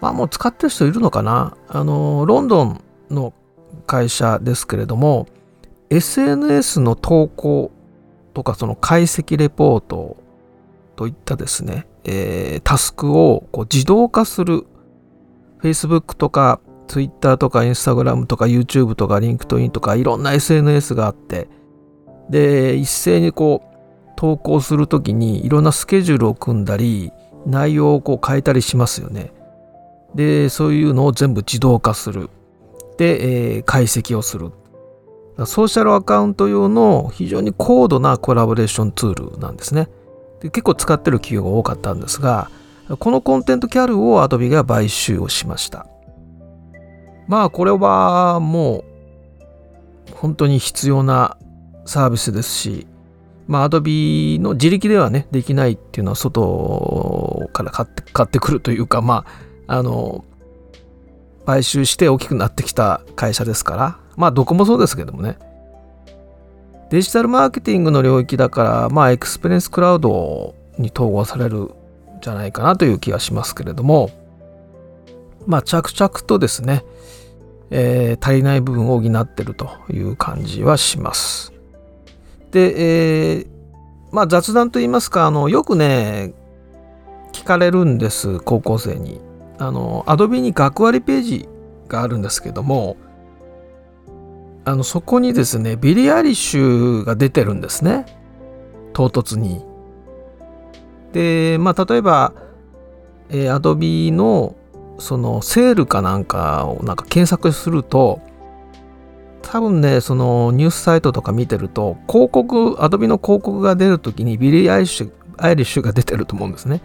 [0.00, 1.56] まあもう使ってる人いるのかな？
[1.68, 3.32] あの、ロンドンの
[3.86, 5.26] 会社ですけれども、
[5.90, 7.70] SNS の投稿
[8.34, 10.16] とかその解析レポート
[10.96, 14.66] といったですね、えー、タスクをこう自動化する
[15.62, 21.48] Facebook とか Twitter とか Instagram とか YouTube とか LinkedIn とかいろんな SNS があって
[22.30, 23.74] で一斉にこう
[24.16, 27.12] 投稿する時にいろんなスケジュールを組んだり
[27.46, 29.32] 内容をこう変えたりしますよね。
[30.14, 32.30] でそういうのを全部自動化する。
[32.96, 34.52] で、えー、解析をする。
[35.46, 39.88] ソーシャルアカウント用の非常に高度なコラボレーションツールなんですね。
[40.40, 42.50] で結構使ってる企業が多かったんですが
[42.98, 45.86] このコンテントキャルを Adobe が買収をしました。
[47.26, 48.84] まあこれはも
[50.10, 51.36] う本当に必要な
[51.86, 52.86] サービスですし、
[53.46, 59.24] まあ Adobe の自力ではね、できないっていうのは外から買って買ってくるというか、ま
[59.66, 60.24] あ、あの、
[61.46, 65.38] 買収して大きくなってきた会社ですから、まあどこもそうですけどもね。
[66.90, 71.70] デジタルマーケティングの領域だから、まあエクスペリエンスクラウドに統合されるん
[72.22, 74.10] じゃないかなという気がしますけれども、
[75.46, 76.84] まあ着々とですね、
[77.70, 81.52] えー、足りない部分を補ってるという感じはします。
[82.50, 83.46] で、えー、
[84.12, 86.34] まあ雑談と言いますか、あの、よくね、
[87.32, 89.20] 聞かれるんです、高校生に。
[89.58, 91.48] あの、アドビに学割ページ
[91.88, 92.96] があるんですけども、
[94.64, 98.06] あの、そこにですね、ビリー・アイリッシュが出てるんですね。
[98.92, 99.64] 唐突に。
[101.12, 102.32] で、まあ、例えば、
[103.28, 104.54] えー、アドビの
[104.98, 108.20] そのセールかなんかをなんか検索すると
[109.42, 116.80] 多分ねそのニュースサイトとか見てると広告アドビの広告が出るときにビリー・アイリッシュアイリッシュが出てると思うんですね。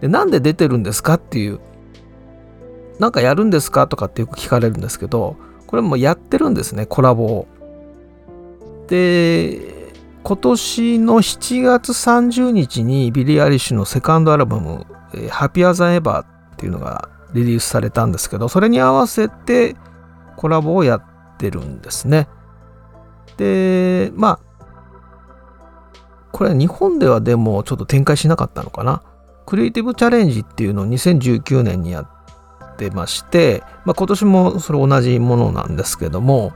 [0.00, 1.58] でなんで出てるんですかっていう
[2.98, 7.48] なんかやるんですかとかってよく聞かれるんですけどこれもやってるんですねコラボを。
[8.86, 9.92] で
[10.22, 14.86] 今年の7月30日にビリー・アイリッシュのセカンドアルバム
[15.30, 16.26] 「ハピアザ・エバー」っ
[16.56, 19.76] ていうのがリリースされたんですけどそれに合わせて
[20.36, 22.28] コラボをやってるんですね。
[23.36, 24.48] でまあ
[26.32, 29.02] これ日本ではでもちょっと展開しなかったのかな。
[29.46, 36.52] クリエイティブチャレンジっていうのを2019年にやってまして、まあ、今年もそれ同じものなんですけども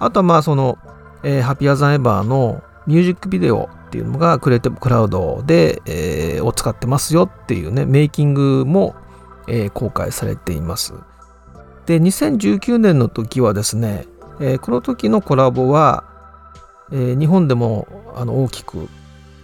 [0.00, 0.76] あとはまあその、
[1.22, 8.96] えー、ハピアザンエバーのミュージックビデオっていうのがクリエイティブクラウドで、えー、を使ってますよっていうねメイキングも
[9.52, 10.94] えー、公開されています。
[11.84, 14.06] で2019年の時はですね、
[14.40, 16.04] えー、この時のコラボは、
[16.90, 17.86] えー、日本でも
[18.16, 18.88] あの大きく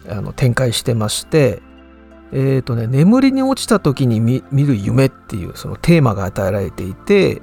[0.08, 1.60] あの展開してまして
[2.32, 7.42] え、ー、とね眠りに落ちた時に見る夢っていうそのテーマが与えられていて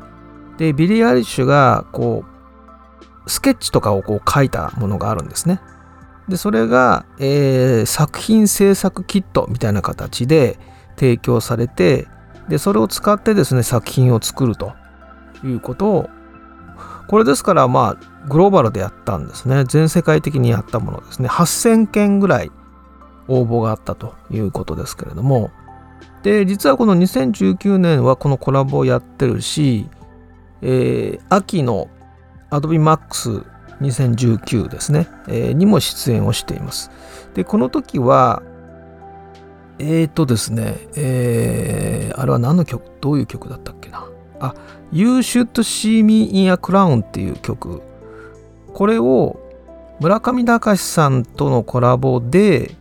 [0.58, 2.24] でビリー・アイリッシュがこ
[3.26, 5.60] うスケッチとかをこう書いたものがあるんですね。
[6.30, 10.58] でそれが、えー、作品制作キットみたいな形で
[10.96, 12.08] 提供されて
[12.50, 14.74] でそれを使ってですね作品を作ると
[15.44, 16.10] いうことを
[17.08, 19.66] これですからまあグローバルでやったんですね。
[19.66, 21.30] 全世界的にやったものですね。
[21.30, 22.52] 8000件ぐらい
[23.28, 25.52] 応募があったということですけれども。
[26.24, 29.88] で実はこの2019年はこのコラボをやってるし、
[30.64, 31.88] えー、秋の
[32.50, 36.90] AdobeMax2019 ですね、えー、にも出演をしています。
[37.36, 38.42] でこの時は
[39.78, 44.08] えーとですね、えー、あれは何の曲、どういう曲だったっけな？
[44.40, 44.56] あ、
[44.92, 47.82] You Should See Me in a Crown っていう曲。
[48.74, 49.40] これを
[50.00, 52.76] 村上隆さんとのコラボで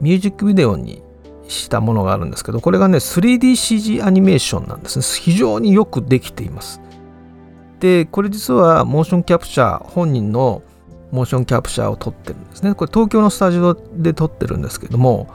[0.00, 1.02] ミュージックビデオに
[1.48, 5.04] したものがあるんですけど、これがね、3DCG アニメーションなんですね。
[5.20, 6.80] 非常によくできています。
[7.80, 10.62] で、これ実はモーションキャプチャー、本人の
[11.10, 12.74] モーションキャプチャーを撮ってるんですね。
[12.74, 15.28] これ東京のスタジオで撮ってるんですけども、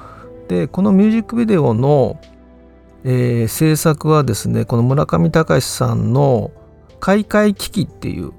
[0.53, 2.21] でこのミュージックビデオの、
[3.03, 6.51] えー、制作はですねこの村上隆さんの
[6.99, 8.33] 開会機器っていう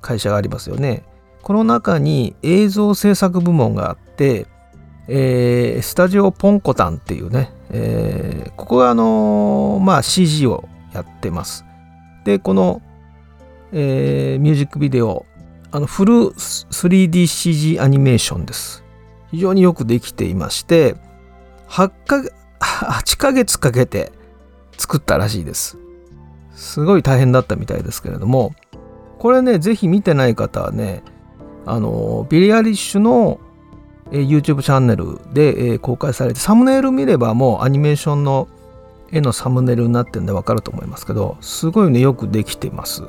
[0.00, 1.04] 会社がありますよね。
[1.42, 4.46] この中に映像制作部門があって、
[5.06, 11.64] えー、スタジオポンコタンっていうね、えー、ここがあのー、まあ CG をやってます。
[12.24, 12.82] で、この、
[13.72, 15.24] え、ミュージックビデオ、
[15.70, 18.84] あのフル 3DCG アニメーションです。
[19.30, 20.96] 非常によくできていまして、
[21.70, 22.22] 8か
[22.60, 24.12] 8ヶ月かけて
[24.76, 25.78] 作ったらしいです。
[26.54, 28.52] すごい大変だったみたいですけれども、
[29.18, 31.02] これね、ぜひ見てない方はね、
[31.64, 33.38] あの、ビリアリッシュの、
[34.10, 38.48] YouTube チャンネルで、公開されて、サムネイル見ればもうアニメーションの
[39.12, 43.04] 絵のサムネイルになってるんでわかると思いますけど、すごいね、よくできてます。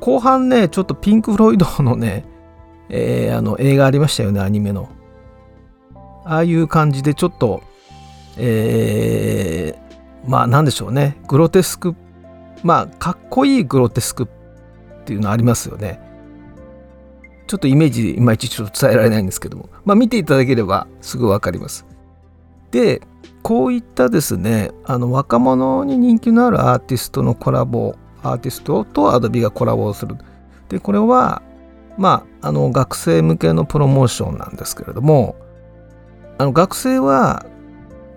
[0.00, 2.26] 後半ね、ちょっとピンク・フロイドのね、
[2.88, 4.88] えー、あの映画ありましたよね、アニメの。
[6.24, 7.62] ああいう感じでちょっと、
[8.36, 11.94] えー、まあなんでしょうね、グロテスク、
[12.62, 14.26] まあかっこいいグロテスクっ
[15.04, 16.00] ていうのありますよね。
[17.46, 21.86] ちょっとイメージいまいちちょっと伝えられないんですけども、まあ見ていただければすぐわかります。
[22.70, 23.02] で、
[23.42, 30.16] こういったですね、あの若者に人気のあるアーティストのコラボ、アーティストとアドビがコラボをする。
[30.70, 31.42] で、これは、
[31.98, 35.36] まあ、あの学生向けのプロモーションなんですけれども、
[36.38, 37.46] あの学生は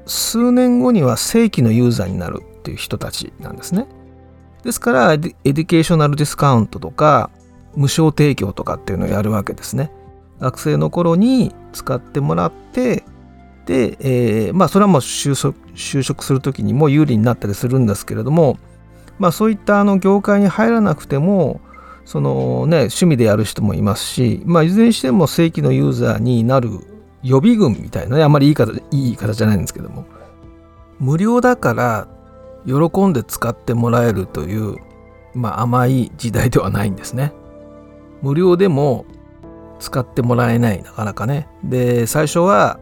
[0.06, 3.88] 数年後には正規のユーザーになるっていう人たちなんですね。
[4.64, 7.30] ですから educational discount とか
[7.76, 9.92] 無償提供とかっていうのをやるわけですね。
[10.40, 13.04] 学生の頃に使ってもらって
[13.66, 18.58] で、えー、まあそれはもう就職就職する時にも有利になったりするんですけれども
[19.20, 21.60] まあそういったあの業界に入らなくても
[22.06, 26.70] そのね趣味でやる人もいますしまあいずれにしても正規のユーザーになる
[27.24, 30.06] 予備軍みたいなねあんまりいい方いい方じゃないんですけども
[31.00, 32.08] 無料だから
[32.66, 34.78] 喜んで使ってもらえるという、
[35.34, 37.34] まあ、甘い時代ではないんですね。
[38.22, 39.06] 無料でも
[39.80, 41.48] 使ってもらえないなかなかね。
[41.64, 42.80] で最初は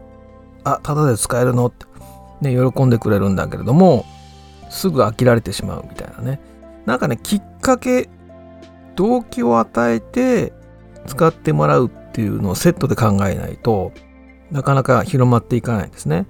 [0.64, 1.66] あただで使えるの？
[1.66, 1.86] って、
[2.40, 4.04] ね、喜んでくれるんだけれども
[4.70, 6.40] すぐ飽きられてしまうみたいなね。
[6.86, 8.08] なんかねきっかけ
[8.96, 10.52] 動機を与えて
[11.06, 13.92] 使ってもらうっていうのをセットで考えないと
[14.50, 16.26] なかなか広まっていかないんですね。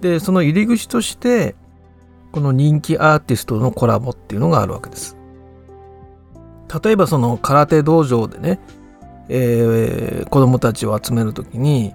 [0.00, 1.54] でその入り口として
[2.32, 5.16] この人気アーティストのコラボっていうのがあるわけです。
[6.82, 8.58] 例えばその空手道場でね、
[9.28, 11.94] えー、子供たちを集める時に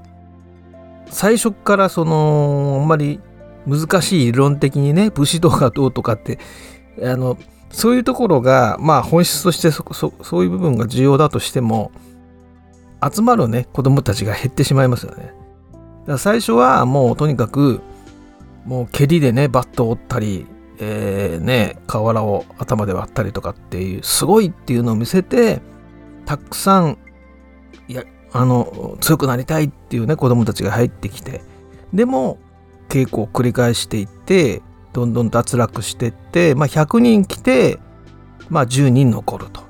[1.09, 3.19] 最初からそのあんまり
[3.65, 6.37] 難しい理論的にね武士道がどうとかって
[7.01, 7.37] あの
[7.69, 11.91] そういうところがまあ本質としてそそういう部分が重要だとしても
[13.03, 15.33] 集まるね子供たちが減ってしまいますよね。
[16.13, 17.81] ら最初はもうとにかく
[18.65, 20.45] もう蹴りでねバットを折ったり、
[20.79, 25.61] えー、ね瓦を頭で割ったりとかっていうすごいっていうのを見せて
[26.25, 26.97] たくさん
[27.87, 31.41] いやあの強くなりたいっていうね子供たちが入ってきて
[31.93, 32.37] でも
[32.89, 34.61] 稽古を繰り返していって
[34.93, 37.79] どんどん脱落していって、まあ、100人来て、
[38.49, 39.61] まあ、10人残ると。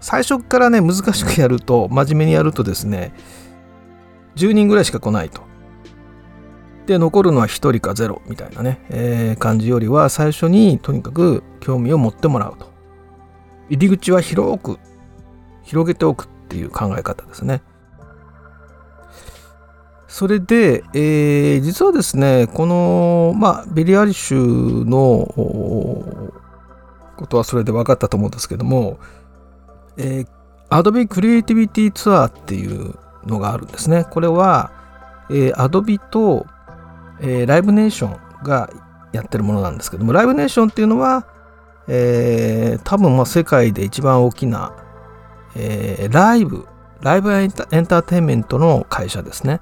[0.00, 3.14] 最初からね難しくやると真面目にやるとですね
[4.36, 5.42] 10人ぐらいしか来ないと。
[6.86, 12.72] で残るのは1人か0みたいなね、えー、感じよりは最初にとにかく興味を持ってもらうと。
[13.68, 14.78] 入り口は広く
[15.62, 17.62] 広げておくっていう考え方ですね。
[20.08, 25.26] それで、えー、実はですねこの、まあ、ベリアリッシュの
[27.16, 28.98] ことはそれで分かったと思うんですけども、
[29.96, 30.28] えー、
[30.68, 32.94] Adobe Creativity Tour っていう
[33.26, 34.72] のがあるんですねこれは、
[35.30, 36.46] えー、Adobe と
[37.22, 38.68] えー、ライブネーションが
[39.12, 41.26] やってるものなんですけどもライブネーションっていうのは、
[41.88, 44.74] えー、多分まあ世界で一番大きな、
[45.54, 46.66] えー、ライブ
[47.00, 49.60] ライブエンターテインメントの会社ですね。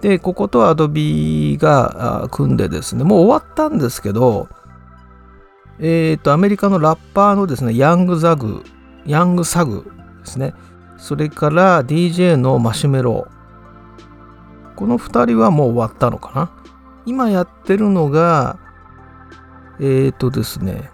[0.00, 4.48] でこことアドビが組んでですねもう終わったんですけど
[5.78, 8.64] えっ、ー、とアメリカのラッパーのですねヤングザグ
[9.04, 10.54] ヤングサグですね
[11.02, 13.26] それから DJ のマシュメロ。
[14.76, 16.52] この2人はもう終わったのかな。
[17.06, 18.56] 今やってるのが、
[19.80, 20.90] えっ、ー、とですね、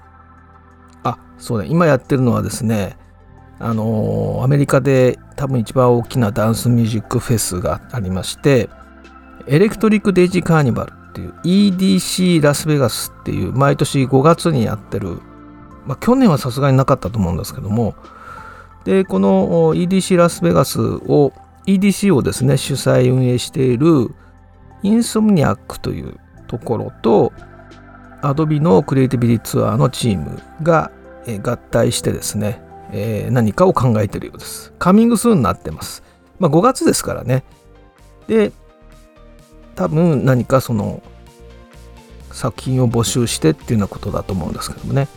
[1.05, 2.97] あ、そうね、今やってるのはですね、
[3.59, 8.71] あのー、アメリカで多分一番大きなダンスミュージックフェスがありまして、
[9.47, 15.21] エレクトリック・デイジー・カーニバルっていう EDC ラスベガスっていう毎年5月にやってる、
[15.85, 17.95] まあ、去年はさすがになかったと思うんですけども、
[18.89, 21.35] で、この EDC ラスベガスを
[21.67, 24.15] EDC をですね主催運営している
[24.83, 27.35] インソムニアックというところと
[28.23, 30.91] Adobe のクリエイティビティツアーのチームが、
[31.43, 34.73] 合体してですね、えー、何かを考えているようです。
[34.79, 36.03] カミングスーンになってます。
[36.39, 37.45] まあ、5月ですからね。
[38.27, 38.53] で、
[39.75, 41.03] 多分何かその
[42.33, 45.09] 作品を募集してっていうようなことだと思うんですけどもね。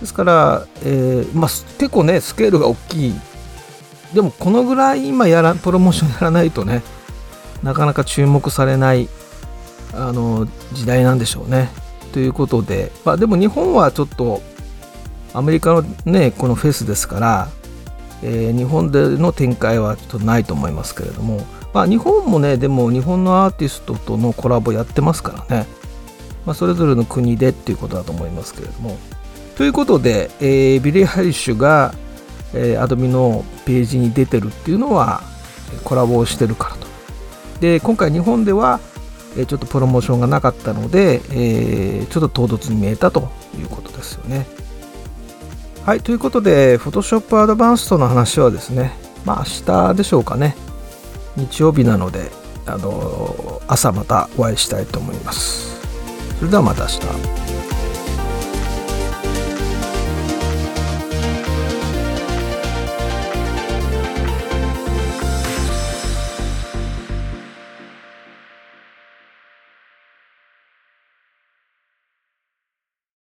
[0.00, 3.14] ですから、えー、まあ、結構ね、スケールが大きい。
[4.14, 6.82] でも、このぐらい今やら、プロモーションやらないとね、
[7.62, 9.08] なかなか注目されない
[9.94, 11.68] あの時代なんでしょうね。
[12.12, 14.40] ということで、まあ、でも日本はちょっと
[15.34, 17.48] アメリカのねこのフェスですから、
[18.22, 21.40] えー、日本での展開はちょっとないと思いますけれども、
[21.74, 25.66] まあ、日本もねでも日本のアーティストとのコラボやってますからね、
[26.46, 28.96] まあ、それぞれの国でっていうことだと思いますけれども
[29.58, 31.92] ということで、えー、ビリー・アイリッシュが、
[32.54, 35.20] えー、アドビのページに出てるっていうのは
[35.84, 36.86] コラボをしてるからと
[37.60, 38.78] で今回日本では
[39.36, 44.46] えちょっとプロモーションがなかったので、えー、ちょっと唐突に見えたということですよね。
[45.84, 48.92] はい、ということで、Photoshop Advanced の話はですね、
[49.24, 50.56] まあ明日でしょうかね。
[51.36, 52.30] 日曜日なので、
[52.66, 55.80] あの朝またお会いしたいと思います。
[56.38, 57.57] それではまた明日。